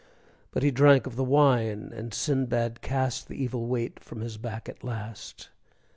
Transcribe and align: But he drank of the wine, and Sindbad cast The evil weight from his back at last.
But 0.49 0.63
he 0.63 0.71
drank 0.71 1.05
of 1.05 1.15
the 1.15 1.23
wine, 1.23 1.93
and 1.95 2.11
Sindbad 2.11 2.81
cast 2.81 3.27
The 3.27 3.35
evil 3.35 3.67
weight 3.67 3.99
from 3.99 4.21
his 4.21 4.37
back 4.37 4.67
at 4.67 4.83
last. 4.83 5.49